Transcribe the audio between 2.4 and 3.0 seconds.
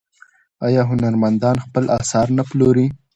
پلوري؟